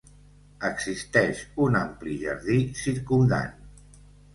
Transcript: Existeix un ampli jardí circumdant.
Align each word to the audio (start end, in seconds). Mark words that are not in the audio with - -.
Existeix 0.69 1.43
un 1.67 1.79
ampli 1.83 2.19
jardí 2.25 2.59
circumdant. 2.85 3.59